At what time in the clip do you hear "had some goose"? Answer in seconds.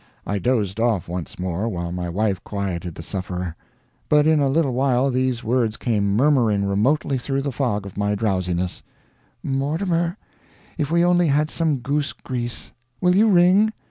11.27-12.13